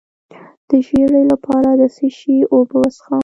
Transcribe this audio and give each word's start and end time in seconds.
د 0.69 0.71
ژیړي 0.85 1.23
لپاره 1.31 1.69
د 1.79 1.83
څه 1.95 2.07
شي 2.17 2.35
اوبه 2.53 2.75
وڅښم؟ 2.79 3.13